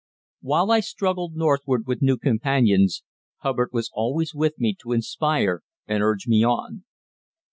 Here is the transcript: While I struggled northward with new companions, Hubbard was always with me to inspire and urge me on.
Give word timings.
While 0.41 0.71
I 0.71 0.79
struggled 0.79 1.35
northward 1.35 1.85
with 1.85 2.01
new 2.01 2.17
companions, 2.17 3.03
Hubbard 3.43 3.69
was 3.71 3.91
always 3.93 4.33
with 4.33 4.57
me 4.57 4.73
to 4.81 4.93
inspire 4.93 5.61
and 5.85 6.01
urge 6.01 6.25
me 6.25 6.43
on. 6.43 6.85